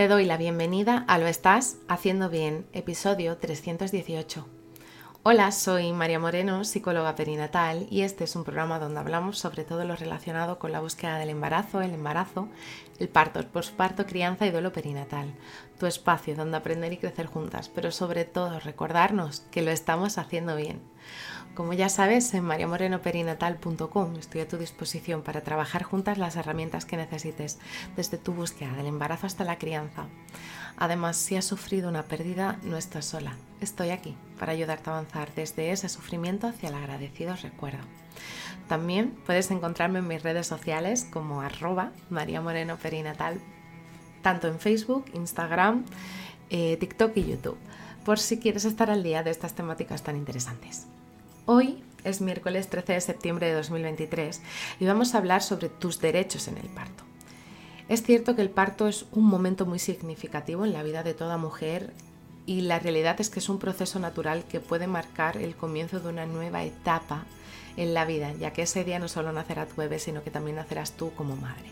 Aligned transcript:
Te 0.00 0.08
doy 0.08 0.24
la 0.24 0.38
bienvenida 0.38 1.04
a 1.08 1.18
Lo 1.18 1.26
Estás 1.26 1.76
Haciendo 1.86 2.30
Bien, 2.30 2.64
episodio 2.72 3.36
318. 3.36 4.59
Hola, 5.22 5.52
soy 5.52 5.92
María 5.92 6.18
Moreno, 6.18 6.64
psicóloga 6.64 7.14
perinatal, 7.14 7.86
y 7.90 8.00
este 8.00 8.24
es 8.24 8.36
un 8.36 8.44
programa 8.44 8.78
donde 8.78 9.00
hablamos 9.00 9.38
sobre 9.38 9.64
todo 9.64 9.84
lo 9.84 9.94
relacionado 9.94 10.58
con 10.58 10.72
la 10.72 10.80
búsqueda 10.80 11.18
del 11.18 11.28
embarazo, 11.28 11.82
el 11.82 11.92
embarazo, 11.92 12.48
el 12.98 13.10
parto, 13.10 13.38
el 13.38 13.44
posparto, 13.44 14.06
crianza 14.06 14.46
y 14.46 14.50
duelo 14.50 14.72
perinatal. 14.72 15.34
Tu 15.78 15.84
espacio 15.84 16.34
donde 16.34 16.56
aprender 16.56 16.94
y 16.94 16.96
crecer 16.96 17.26
juntas, 17.26 17.68
pero 17.68 17.92
sobre 17.92 18.24
todo 18.24 18.60
recordarnos 18.60 19.40
que 19.50 19.60
lo 19.60 19.70
estamos 19.70 20.16
haciendo 20.16 20.56
bien. 20.56 20.80
Como 21.54 21.74
ya 21.74 21.90
sabes, 21.90 22.32
en 22.32 22.44
mariamorenoperinatal.com 22.44 24.16
estoy 24.16 24.40
a 24.40 24.48
tu 24.48 24.56
disposición 24.56 25.20
para 25.20 25.42
trabajar 25.42 25.82
juntas 25.82 26.16
las 26.16 26.36
herramientas 26.36 26.86
que 26.86 26.96
necesites, 26.96 27.58
desde 27.94 28.16
tu 28.16 28.32
búsqueda 28.32 28.72
del 28.72 28.86
embarazo 28.86 29.26
hasta 29.26 29.44
la 29.44 29.58
crianza. 29.58 30.06
Además, 30.78 31.18
si 31.18 31.36
has 31.36 31.44
sufrido 31.44 31.90
una 31.90 32.04
pérdida, 32.04 32.58
no 32.62 32.78
estás 32.78 33.04
sola. 33.04 33.36
Estoy 33.60 33.90
aquí 33.90 34.16
para 34.38 34.52
ayudarte 34.52 34.88
a 34.88 34.94
avanzar 34.94 35.34
desde 35.34 35.70
ese 35.70 35.88
sufrimiento 35.90 36.46
hacia 36.46 36.70
el 36.70 36.74
agradecido 36.74 37.36
recuerdo. 37.36 37.84
También 38.68 39.10
puedes 39.26 39.50
encontrarme 39.50 39.98
en 39.98 40.08
mis 40.08 40.22
redes 40.22 40.46
sociales 40.46 41.06
como 41.10 41.42
arroba 41.42 41.92
mariamorenoperinatal, 42.08 43.38
tanto 44.22 44.48
en 44.48 44.60
Facebook, 44.60 45.04
Instagram, 45.12 45.84
eh, 46.48 46.78
TikTok 46.78 47.16
y 47.16 47.26
YouTube, 47.26 47.58
por 48.04 48.18
si 48.18 48.38
quieres 48.38 48.64
estar 48.64 48.90
al 48.90 49.02
día 49.02 49.22
de 49.22 49.30
estas 49.30 49.54
temáticas 49.54 50.02
tan 50.02 50.16
interesantes. 50.16 50.86
Hoy 51.44 51.84
es 52.04 52.22
miércoles 52.22 52.70
13 52.70 52.94
de 52.94 53.00
septiembre 53.02 53.48
de 53.48 53.54
2023 53.54 54.40
y 54.78 54.86
vamos 54.86 55.14
a 55.14 55.18
hablar 55.18 55.42
sobre 55.42 55.68
tus 55.68 56.00
derechos 56.00 56.48
en 56.48 56.56
el 56.56 56.68
parto. 56.68 57.04
Es 57.88 58.02
cierto 58.04 58.36
que 58.36 58.42
el 58.42 58.50
parto 58.50 58.88
es 58.88 59.04
un 59.12 59.24
momento 59.24 59.66
muy 59.66 59.80
significativo 59.80 60.64
en 60.64 60.72
la 60.72 60.82
vida 60.82 61.02
de 61.02 61.12
toda 61.12 61.36
mujer 61.36 61.92
y 62.50 62.62
la 62.62 62.80
realidad 62.80 63.20
es 63.20 63.30
que 63.30 63.38
es 63.38 63.48
un 63.48 63.60
proceso 63.60 64.00
natural 64.00 64.42
que 64.42 64.58
puede 64.58 64.88
marcar 64.88 65.36
el 65.36 65.54
comienzo 65.54 66.00
de 66.00 66.08
una 66.08 66.26
nueva 66.26 66.64
etapa 66.64 67.22
en 67.76 67.94
la 67.94 68.04
vida, 68.04 68.32
ya 68.40 68.52
que 68.52 68.62
ese 68.62 68.82
día 68.82 68.98
no 68.98 69.06
solo 69.06 69.30
nacerá 69.30 69.66
tu 69.66 69.76
bebé, 69.76 70.00
sino 70.00 70.24
que 70.24 70.32
también 70.32 70.56
nacerás 70.56 70.90
tú 70.90 71.12
como 71.14 71.36
madre. 71.36 71.70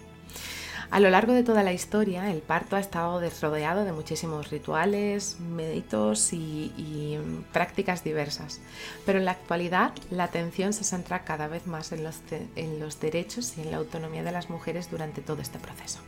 A 0.93 1.01
lo 1.01 1.11
largo 1.11 1.33
de 1.33 1.43
toda 1.43 1.65
la 1.65 1.73
historia, 1.73 2.31
el 2.31 2.43
parto 2.43 2.77
ha 2.77 2.81
estado 2.81 3.21
rodeado 3.43 3.85
de 3.85 3.93
muchísimos 3.93 4.51
rituales, 4.51 5.41
meditos 5.41 6.33
y, 6.33 7.19
prácticas 7.53 8.05
diversas, 8.05 8.61
pero 9.05 9.19
en 9.19 9.25
la 9.25 9.33
actualidad 9.33 9.95
la 10.13 10.23
atención 10.23 10.73
se 10.73 10.85
centra 10.85 11.25
cada 11.25 11.49
vez 11.49 11.67
más 11.67 11.91
en 11.91 12.05
los 12.05 13.01
derechos 13.01 13.59
y 13.59 13.63
en 13.63 13.73
la 13.73 13.79
autonomía 13.79 14.23
de 14.23 14.31
las 14.31 14.49
mujeres 14.49 14.93
durante 14.93 15.23
todo 15.23 15.43
este 15.43 15.59
proceso. 15.59 15.99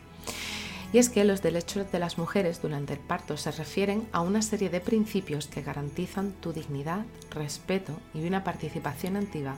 Y 0.92 0.98
es 0.98 1.08
que 1.08 1.24
los 1.24 1.40
derechos 1.40 1.92
de 1.92 1.98
las 2.00 2.18
mujeres 2.18 2.60
durante 2.60 2.94
el 2.94 2.98
parto 2.98 3.36
se 3.36 3.52
refieren 3.52 4.08
a 4.12 4.20
una 4.20 4.42
serie 4.42 4.70
de 4.70 4.80
principios 4.80 5.46
que 5.46 5.62
garantizan 5.62 6.32
tu 6.40 6.52
dignidad, 6.52 7.04
respeto 7.30 7.92
y 8.12 8.26
una 8.26 8.42
participación 8.42 9.16
activa 9.16 9.56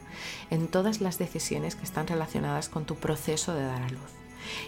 en 0.50 0.68
todas 0.68 1.00
las 1.00 1.18
decisiones 1.18 1.74
que 1.74 1.84
están 1.84 2.06
relacionadas 2.06 2.68
con 2.68 2.84
tu 2.84 2.96
proceso 2.96 3.54
de 3.54 3.64
dar 3.64 3.80
a 3.80 3.88
luz. 3.88 4.10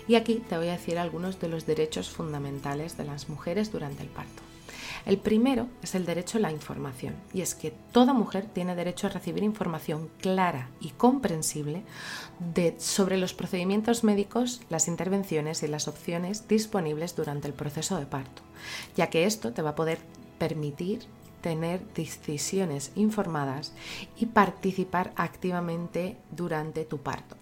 Y 0.09 0.15
aquí 0.15 0.43
te 0.49 0.57
voy 0.57 0.69
a 0.69 0.73
decir 0.73 0.99
algunos 0.99 1.39
de 1.39 1.49
los 1.49 1.67
derechos 1.67 2.09
fundamentales 2.09 2.97
de 2.97 3.05
las 3.05 3.29
mujeres 3.29 3.71
durante 3.71 4.03
el 4.03 4.09
parto. 4.09 4.54
El 5.07 5.19
primero 5.19 5.69
es 5.83 5.95
el 5.95 6.07
derecho 6.07 6.39
a 6.39 6.41
la 6.41 6.53
información, 6.53 7.15
y 7.33 7.41
es 7.41 7.55
que 7.55 7.73
toda 7.93 8.13
mujer 8.13 8.47
tiene 8.47 8.75
derecho 8.75 9.07
a 9.07 9.11
recibir 9.11 9.43
información 9.43 10.11
clara 10.21 10.71
y 10.81 10.91
comprensible 10.91 11.83
sobre 12.79 13.17
los 13.17 13.35
procedimientos 13.35 14.05
médicos, 14.05 14.61
las 14.71 14.89
intervenciones 14.89 15.63
y 15.63 15.69
las 15.69 15.89
opciones 15.89 16.49
disponibles 16.49 17.17
durante 17.17 17.49
el 17.49 17.55
proceso 17.55 17.99
de 17.99 18.07
parto, 18.07 18.43
ya 18.97 19.09
que 19.09 19.25
esto 19.25 19.53
te 19.53 19.63
va 19.63 19.71
a 19.71 19.77
poder 19.77 19.99
permitir 20.39 21.07
tener 21.41 21.87
decisiones 21.93 22.91
informadas 22.95 23.73
y 24.17 24.27
participar 24.27 25.13
activamente 25.15 26.17
durante 26.31 26.85
tu 26.85 26.99
parto. 26.99 27.37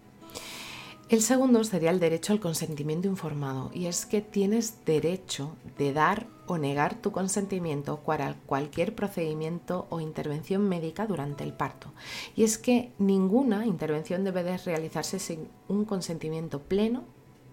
El 1.12 1.21
segundo 1.21 1.62
sería 1.62 1.91
el 1.91 2.00
derecho 2.00 2.33
al 2.33 2.41
consentimiento 2.41 3.06
informado 3.06 3.71
y 3.75 3.84
es 3.84 4.06
que 4.06 4.23
tienes 4.23 4.83
derecho 4.87 5.55
de 5.77 5.93
dar 5.93 6.27
o 6.47 6.56
negar 6.56 6.95
tu 6.95 7.12
consentimiento 7.12 7.99
para 7.99 8.33
cualquier 8.47 8.95
procedimiento 8.95 9.87
o 9.91 10.00
intervención 10.00 10.67
médica 10.71 11.06
durante 11.06 11.45
el 11.45 11.53
parto. 11.53 11.93
Y 12.34 12.45
es 12.45 12.56
que 12.56 12.93
ninguna 12.99 13.67
intervención 13.67 14.25
debe 14.25 14.43
de 14.43 14.56
realizarse 14.56 15.19
sin 15.19 15.49
un 15.69 15.84
consentimiento 15.84 16.62
pleno 16.62 17.05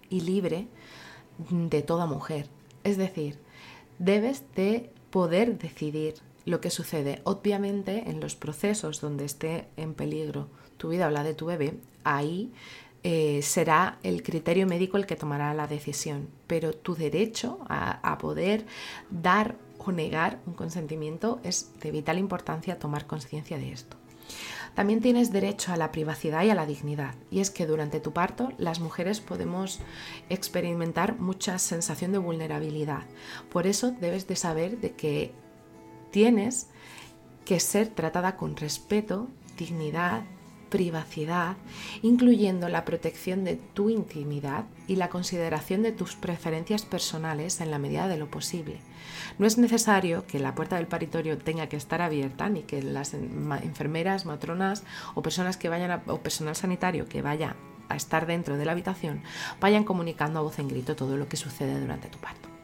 y 0.09 0.21
libre 0.21 0.67
de 1.49 1.81
toda 1.81 2.05
mujer. 2.05 2.47
Es 2.85 2.95
decir, 2.95 3.39
debes 3.97 4.41
de 4.55 4.89
poder 5.09 5.59
decidir 5.59 6.13
lo 6.45 6.61
que 6.61 6.69
sucede. 6.69 7.19
Obviamente 7.25 8.09
en 8.09 8.21
los 8.21 8.37
procesos 8.37 9.01
donde 9.01 9.25
esté 9.25 9.67
en 9.75 9.95
peligro 9.95 10.47
tu 10.77 10.87
vida 10.87 11.07
o 11.07 11.11
la 11.11 11.25
de 11.25 11.33
tu 11.33 11.47
bebé, 11.47 11.77
ahí 12.05 12.53
eh, 13.03 13.41
será 13.43 13.97
el 14.03 14.23
criterio 14.23 14.67
médico 14.67 14.97
el 14.97 15.05
que 15.05 15.15
tomará 15.15 15.53
la 15.53 15.67
decisión, 15.67 16.27
pero 16.47 16.73
tu 16.73 16.95
derecho 16.95 17.59
a, 17.69 18.17
poder 18.17 18.65
dar 19.09 19.55
o 19.77 19.91
negar 19.93 20.39
un 20.45 20.53
consentimiento 20.53 21.39
es 21.43 21.71
de 21.79 21.91
vital 21.91 22.19
importancia 22.19 22.77
tomar 22.77 23.07
conciencia 23.07 23.57
de 23.57 23.71
esto. 23.71 23.95
También 24.75 25.01
tienes 25.01 25.31
derecho 25.31 25.71
a 25.71 25.77
la 25.77 25.91
privacidad 25.91 26.43
y 26.43 26.49
a 26.49 26.55
la 26.55 26.65
dignidad. 26.65 27.15
Y 27.31 27.39
es 27.39 27.49
que 27.49 27.65
durante 27.65 27.99
tu 27.99 28.13
parto 28.13 28.51
las 28.57 28.79
mujeres 28.79 29.19
podemos 29.19 29.79
experimentar 30.29 31.17
mucha 31.17 31.57
sensación 31.57 32.11
de 32.11 32.17
vulnerabilidad. 32.17 33.03
Por 33.49 33.65
eso 33.65 33.91
debes 33.91 34.27
de 34.27 34.35
saber 34.35 34.79
de 34.79 34.91
que 34.91 35.31
tienes 36.11 36.67
que 37.45 37.59
ser 37.59 37.87
tratada 37.87 38.35
con 38.35 38.57
respeto, 38.57 39.27
dignidad 39.57 40.23
privacidad, 40.69 41.57
incluyendo 42.01 42.69
la 42.69 42.85
protección 42.85 43.43
de 43.43 43.55
tu 43.55 43.89
intimidad 43.89 44.65
y 44.87 44.95
la 44.95 45.09
consideración 45.09 45.83
de 45.83 45.91
tus 45.91 46.15
preferencias 46.15 46.83
personales 46.85 47.61
en 47.61 47.71
la 47.71 47.79
medida 47.79 48.07
de 48.07 48.17
lo 48.17 48.29
posible. 48.29 48.79
No 49.37 49.47
es 49.47 49.57
necesario 49.57 50.25
que 50.27 50.39
la 50.39 50.55
puerta 50.55 50.77
del 50.77 50.87
paritorio 50.87 51.37
tenga 51.37 51.67
que 51.67 51.77
estar 51.77 52.01
abierta 52.01 52.49
ni 52.49 52.61
que 52.61 52.81
las 52.81 53.13
enfermeras, 53.13 54.25
matronas 54.25 54.83
o 55.15 55.21
personas 55.21 55.57
que 55.57 55.69
vayan 55.69 56.01
o 56.07 56.19
personal 56.19 56.55
sanitario 56.55 57.07
que 57.07 57.21
vaya 57.21 57.55
a 57.89 57.95
estar 57.95 58.27
dentro 58.27 58.57
de 58.57 58.65
la 58.65 58.73
habitación 58.73 59.23
vayan 59.59 59.83
comunicando 59.83 60.39
a 60.39 60.43
voz 60.43 60.59
en 60.59 60.67
grito 60.67 60.95
todo 60.95 61.17
lo 61.17 61.27
que 61.27 61.37
sucede 61.37 61.79
durante 61.79 62.07
tu 62.07 62.19
parto. 62.19 62.58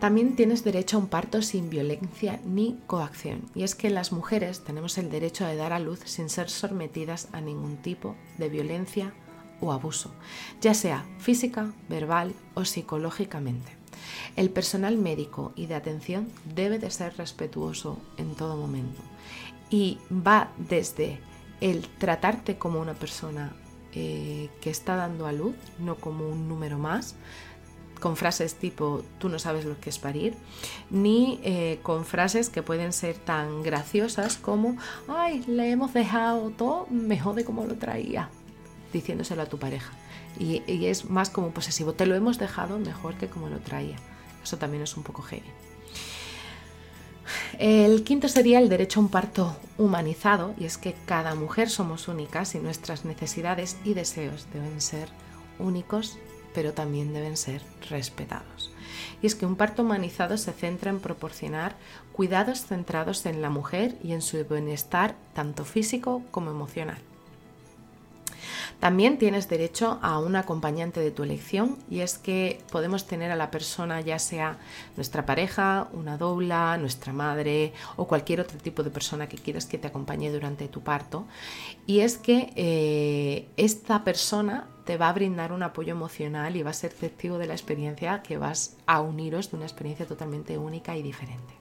También 0.00 0.36
tienes 0.36 0.62
derecho 0.62 0.96
a 0.96 1.00
un 1.00 1.08
parto 1.08 1.42
sin 1.42 1.70
violencia 1.70 2.40
ni 2.44 2.78
coacción. 2.86 3.42
Y 3.54 3.64
es 3.64 3.74
que 3.74 3.90
las 3.90 4.12
mujeres 4.12 4.62
tenemos 4.62 4.96
el 4.96 5.10
derecho 5.10 5.44
de 5.44 5.56
dar 5.56 5.72
a 5.72 5.80
luz 5.80 6.00
sin 6.04 6.28
ser 6.28 6.50
sometidas 6.50 7.28
a 7.32 7.40
ningún 7.40 7.78
tipo 7.78 8.14
de 8.38 8.48
violencia 8.48 9.12
o 9.60 9.72
abuso, 9.72 10.12
ya 10.60 10.72
sea 10.72 11.04
física, 11.18 11.72
verbal 11.88 12.32
o 12.54 12.64
psicológicamente. 12.64 13.72
El 14.36 14.50
personal 14.50 14.96
médico 14.96 15.52
y 15.56 15.66
de 15.66 15.74
atención 15.74 16.28
debe 16.54 16.78
de 16.78 16.92
ser 16.92 17.16
respetuoso 17.16 17.98
en 18.16 18.36
todo 18.36 18.56
momento 18.56 19.00
y 19.68 19.98
va 20.10 20.52
desde 20.56 21.18
el 21.60 21.88
tratarte 21.88 22.56
como 22.56 22.80
una 22.80 22.94
persona 22.94 23.52
eh, 23.94 24.48
que 24.60 24.70
está 24.70 24.94
dando 24.94 25.26
a 25.26 25.32
luz, 25.32 25.56
no 25.80 25.96
como 25.96 26.28
un 26.28 26.48
número 26.48 26.78
más, 26.78 27.16
con 27.98 28.16
frases 28.16 28.54
tipo 28.54 29.02
tú 29.18 29.28
no 29.28 29.38
sabes 29.38 29.64
lo 29.64 29.78
que 29.80 29.90
es 29.90 29.98
parir, 29.98 30.34
ni 30.90 31.40
eh, 31.42 31.78
con 31.82 32.04
frases 32.04 32.50
que 32.50 32.62
pueden 32.62 32.92
ser 32.92 33.16
tan 33.16 33.62
graciosas 33.62 34.36
como 34.36 34.76
ay, 35.08 35.42
le 35.46 35.70
hemos 35.70 35.92
dejado 35.92 36.50
todo 36.50 36.86
mejor 36.90 37.34
de 37.34 37.44
como 37.44 37.64
lo 37.64 37.74
traía, 37.74 38.30
diciéndoselo 38.92 39.42
a 39.42 39.46
tu 39.46 39.58
pareja. 39.58 39.92
Y, 40.38 40.62
y, 40.66 40.86
es 40.86 41.10
más 41.10 41.30
como 41.30 41.50
posesivo, 41.50 41.94
te 41.94 42.06
lo 42.06 42.14
hemos 42.14 42.38
dejado 42.38 42.78
mejor 42.78 43.16
que 43.16 43.28
como 43.28 43.48
lo 43.48 43.58
traía. 43.58 43.96
Eso 44.42 44.56
también 44.56 44.84
es 44.84 44.96
un 44.96 45.02
poco 45.02 45.22
heavy. 45.22 45.50
El 47.58 48.04
quinto 48.04 48.28
sería 48.28 48.60
el 48.60 48.68
derecho 48.68 49.00
a 49.00 49.02
un 49.02 49.08
parto 49.08 49.56
humanizado, 49.78 50.54
y 50.58 50.64
es 50.64 50.78
que 50.78 50.94
cada 51.06 51.34
mujer 51.34 51.70
somos 51.70 52.06
únicas 52.06 52.54
y 52.54 52.58
nuestras 52.58 53.04
necesidades 53.04 53.76
y 53.84 53.94
deseos 53.94 54.46
deben 54.52 54.80
ser 54.80 55.08
únicos 55.58 56.18
pero 56.58 56.72
también 56.74 57.12
deben 57.12 57.36
ser 57.36 57.62
respetados. 57.88 58.72
Y 59.22 59.28
es 59.28 59.36
que 59.36 59.46
un 59.46 59.54
parto 59.54 59.82
humanizado 59.82 60.36
se 60.36 60.50
centra 60.50 60.90
en 60.90 60.98
proporcionar 60.98 61.76
cuidados 62.10 62.66
centrados 62.66 63.26
en 63.26 63.42
la 63.42 63.48
mujer 63.48 63.94
y 64.02 64.10
en 64.10 64.22
su 64.22 64.44
bienestar 64.44 65.14
tanto 65.34 65.64
físico 65.64 66.20
como 66.32 66.50
emocional. 66.50 66.98
También 68.80 69.18
tienes 69.18 69.48
derecho 69.48 69.98
a 70.02 70.20
un 70.20 70.36
acompañante 70.36 71.00
de 71.00 71.10
tu 71.10 71.24
elección 71.24 71.78
y 71.90 72.00
es 72.00 72.16
que 72.16 72.62
podemos 72.70 73.08
tener 73.08 73.32
a 73.32 73.36
la 73.36 73.50
persona 73.50 74.00
ya 74.00 74.20
sea 74.20 74.58
nuestra 74.94 75.26
pareja, 75.26 75.88
una 75.92 76.16
doula, 76.16 76.76
nuestra 76.78 77.12
madre 77.12 77.72
o 77.96 78.06
cualquier 78.06 78.40
otro 78.40 78.56
tipo 78.58 78.84
de 78.84 78.90
persona 78.90 79.28
que 79.28 79.36
quieras 79.36 79.66
que 79.66 79.78
te 79.78 79.88
acompañe 79.88 80.30
durante 80.30 80.68
tu 80.68 80.80
parto. 80.82 81.26
Y 81.86 82.00
es 82.00 82.18
que 82.18 82.52
eh, 82.54 83.48
esta 83.56 84.04
persona 84.04 84.68
te 84.84 84.96
va 84.96 85.08
a 85.08 85.12
brindar 85.12 85.52
un 85.52 85.64
apoyo 85.64 85.90
emocional 85.90 86.54
y 86.54 86.62
va 86.62 86.70
a 86.70 86.74
ser 86.74 86.92
testigo 86.92 87.36
de 87.38 87.48
la 87.48 87.54
experiencia 87.54 88.22
que 88.22 88.38
vas 88.38 88.76
a 88.86 89.00
uniros 89.00 89.50
de 89.50 89.56
una 89.56 89.66
experiencia 89.66 90.06
totalmente 90.06 90.56
única 90.56 90.96
y 90.96 91.02
diferente. 91.02 91.52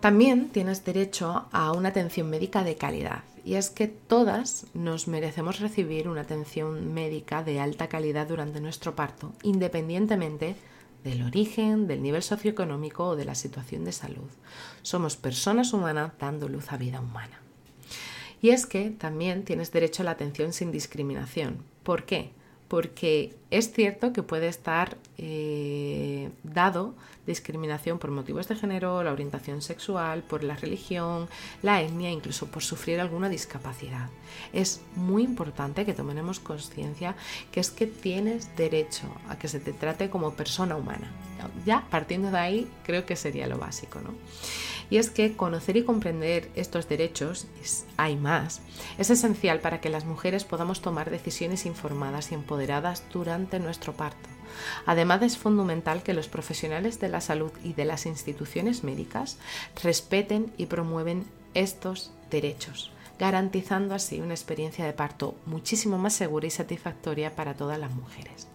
También 0.00 0.48
tienes 0.48 0.84
derecho 0.84 1.46
a 1.52 1.72
una 1.72 1.90
atención 1.90 2.30
médica 2.30 2.64
de 2.64 2.76
calidad 2.76 3.22
y 3.48 3.54
es 3.54 3.70
que 3.70 3.88
todas 3.88 4.66
nos 4.74 5.08
merecemos 5.08 5.58
recibir 5.58 6.06
una 6.06 6.20
atención 6.20 6.92
médica 6.92 7.42
de 7.42 7.60
alta 7.60 7.88
calidad 7.88 8.26
durante 8.26 8.60
nuestro 8.60 8.94
parto, 8.94 9.32
independientemente 9.42 10.54
del 11.02 11.22
origen, 11.22 11.86
del 11.86 12.02
nivel 12.02 12.22
socioeconómico 12.22 13.06
o 13.06 13.16
de 13.16 13.24
la 13.24 13.34
situación 13.34 13.86
de 13.86 13.92
salud. 13.92 14.28
Somos 14.82 15.16
personas 15.16 15.72
humanas 15.72 16.12
dando 16.20 16.46
luz 16.50 16.70
a 16.72 16.76
vida 16.76 17.00
humana. 17.00 17.40
Y 18.42 18.50
es 18.50 18.66
que 18.66 18.90
también 18.90 19.46
tienes 19.46 19.72
derecho 19.72 20.02
a 20.02 20.04
la 20.04 20.10
atención 20.10 20.52
sin 20.52 20.70
discriminación. 20.70 21.64
¿Por 21.84 22.04
qué? 22.04 22.32
Porque 22.68 23.34
es 23.50 23.72
cierto 23.72 24.12
que 24.12 24.22
puede 24.22 24.48
estar 24.48 24.98
eh, 25.16 26.30
dado 26.44 26.94
discriminación 27.26 27.98
por 27.98 28.10
motivos 28.10 28.48
de 28.48 28.56
género, 28.56 29.02
la 29.02 29.12
orientación 29.12 29.62
sexual, 29.62 30.22
por 30.22 30.42
la 30.42 30.56
religión, 30.56 31.28
la 31.62 31.82
etnia, 31.82 32.10
incluso 32.10 32.46
por 32.46 32.62
sufrir 32.62 33.00
alguna 33.00 33.28
discapacidad. 33.28 34.08
Es 34.52 34.80
muy 34.96 35.22
importante 35.22 35.84
que 35.84 35.94
tomemos 35.94 36.40
conciencia 36.40 37.16
que 37.52 37.60
es 37.60 37.70
que 37.70 37.86
tienes 37.86 38.56
derecho 38.56 39.06
a 39.28 39.38
que 39.38 39.48
se 39.48 39.60
te 39.60 39.72
trate 39.72 40.10
como 40.10 40.34
persona 40.34 40.76
humana. 40.76 41.10
Ya 41.64 41.86
partiendo 41.90 42.30
de 42.30 42.38
ahí 42.38 42.70
creo 42.84 43.06
que 43.06 43.14
sería 43.14 43.46
lo 43.46 43.58
básico, 43.58 44.00
¿no? 44.00 44.14
Y 44.90 44.96
es 44.96 45.10
que 45.10 45.36
conocer 45.36 45.76
y 45.76 45.84
comprender 45.84 46.50
estos 46.54 46.88
derechos, 46.88 47.46
hay 47.96 48.16
más, 48.16 48.60
es 48.96 49.10
esencial 49.10 49.60
para 49.60 49.80
que 49.80 49.90
las 49.90 50.04
mujeres 50.04 50.44
podamos 50.44 50.80
tomar 50.80 51.10
decisiones 51.10 51.66
informadas 51.66 52.32
y 52.32 52.34
empoderadas 52.34 53.04
durante 53.12 53.60
nuestro 53.60 53.92
parto. 53.92 54.28
Además 54.86 55.22
es 55.22 55.36
fundamental 55.36 56.02
que 56.02 56.14
los 56.14 56.28
profesionales 56.28 57.00
de 57.00 57.08
la 57.08 57.20
salud 57.20 57.52
y 57.62 57.74
de 57.74 57.84
las 57.84 58.06
instituciones 58.06 58.82
médicas 58.84 59.38
respeten 59.82 60.52
y 60.56 60.66
promueven 60.66 61.26
estos 61.54 62.12
derechos, 62.30 62.90
garantizando 63.18 63.94
así 63.94 64.20
una 64.20 64.34
experiencia 64.34 64.84
de 64.84 64.92
parto 64.92 65.34
muchísimo 65.46 65.98
más 65.98 66.14
segura 66.14 66.46
y 66.46 66.50
satisfactoria 66.50 67.34
para 67.34 67.54
todas 67.54 67.78
las 67.78 67.90
mujeres. 67.90 68.48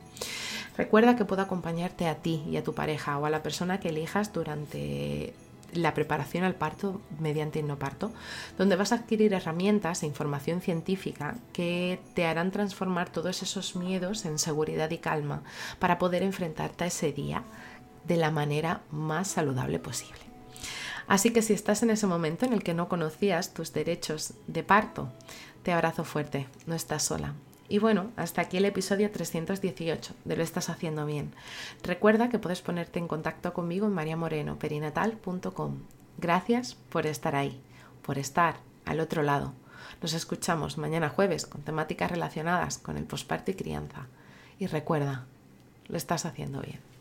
Recuerda 0.76 1.16
que 1.16 1.26
puedo 1.26 1.44
acompañarte 1.44 2.08
a 2.08 2.16
ti 2.16 2.44
y 2.50 2.58
a 2.58 2.64
tu 2.64 2.74
pareja 2.74 3.20
o 3.20 3.26
a 3.26 3.30
la 3.30 3.44
persona 3.44 3.80
que 3.80 3.90
elijas 3.90 4.34
durante 4.34 5.34
la 5.74 5.94
preparación 5.94 6.44
al 6.44 6.56
parto 6.56 7.02
mediante 7.20 7.64
parto, 7.76 8.12
donde 8.58 8.76
vas 8.76 8.92
a 8.92 8.96
adquirir 8.96 9.34
herramientas 9.34 10.04
e 10.04 10.08
información 10.08 10.62
científica 10.62 11.36
que 11.52 12.00
te 12.14 12.26
harán 12.26 12.52
transformar 12.52 13.10
todos 13.10 13.42
esos 13.42 13.76
miedos 13.76 14.26
en 14.26 14.40
seguridad 14.40 14.92
y 14.92 14.98
calma 14.98 15.44
para 15.80 15.98
poder 15.98 16.24
enfrentarte 16.24 16.84
a 16.84 16.88
ese 16.88 17.12
día 17.12 17.44
de 18.06 18.18
la 18.18 18.32
manera 18.32 18.82
más 18.92 19.28
saludable 19.28 19.80
posible. 19.80 20.20
Así 21.08 21.32
que 21.32 21.42
si 21.42 21.54
estás 21.54 21.84
en 21.84 21.90
ese 21.90 22.08
momento 22.08 22.46
en 22.46 22.54
el 22.54 22.64
que 22.64 22.74
no 22.74 22.88
conocías 22.88 23.54
tus 23.54 23.74
derechos 23.74 24.34
de 24.48 24.64
parto, 24.64 25.12
te 25.64 25.74
abrazo 25.74 26.04
fuerte, 26.04 26.48
no 26.66 26.76
estás 26.76 27.04
sola. 27.04 27.34
Y 27.74 27.80
bueno, 27.80 28.12
hasta 28.18 28.42
aquí 28.42 28.58
el 28.58 28.66
episodio 28.66 29.10
318 29.10 30.14
de 30.26 30.36
Lo 30.36 30.44
estás 30.44 30.70
haciendo 30.70 31.08
bien. 31.08 31.34
Recuerda 31.82 32.30
que 32.30 32.38
puedes 32.38 32.62
ponerte 32.62 33.00
en 33.00 33.08
contacto 33.08 33.52
conmigo 33.52 33.88
en 33.88 33.94
mariamorenoperinatal.com. 33.94 35.80
Gracias 36.20 36.76
por 36.76 37.08
estar 37.08 37.36
ahí, 37.36 37.60
por 38.04 38.20
estar 38.20 38.58
al 38.86 39.00
otro 39.00 39.24
lado. 39.24 39.54
Nos 40.04 40.14
escuchamos 40.14 40.78
mañana 40.78 41.10
jueves 41.10 41.48
con 41.48 41.64
temáticas 41.64 42.12
relacionadas 42.12 42.78
con 42.78 42.96
el 42.96 43.06
posparto 43.06 43.50
y 43.50 43.56
crianza. 43.56 44.06
Y 44.60 44.68
recuerda, 44.68 45.26
lo 45.88 45.98
estás 45.98 46.28
haciendo 46.28 46.62
bien. 46.62 46.93